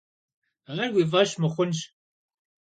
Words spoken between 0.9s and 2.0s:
vui f'eş mıxhunş.